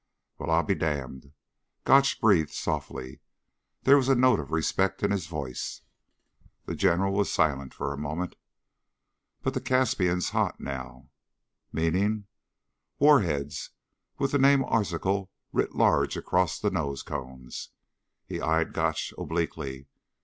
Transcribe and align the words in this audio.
"Well, 0.39 0.49
I'll 0.49 0.63
be 0.63 0.73
damned," 0.73 1.31
Gotch 1.83 2.19
breathed 2.19 2.49
softly. 2.55 3.19
There 3.83 3.97
was 3.97 4.09
a 4.09 4.15
note 4.15 4.39
of 4.39 4.49
respect 4.49 5.03
in 5.03 5.11
his 5.11 5.27
voice. 5.27 5.83
The 6.65 6.73
General 6.73 7.13
was 7.13 7.31
silent 7.31 7.71
for 7.75 7.93
a 7.93 7.99
moment. 7.99 8.35
"But 9.43 9.53
the 9.53 9.61
Caspian's 9.61 10.29
hot 10.31 10.59
now." 10.59 11.11
"Meaning?" 11.71 12.25
"Warheads 12.97 13.69
with 14.17 14.31
the 14.31 14.39
name 14.39 14.63
Arzachel 14.65 15.29
writ 15.53 15.75
large 15.75 16.17
across 16.17 16.57
the 16.57 16.71
nose 16.71 17.03
cones." 17.03 17.69
He 18.25 18.41
eyed 18.41 18.73
Gotch 18.73 19.13
obliquely. 19.19 19.85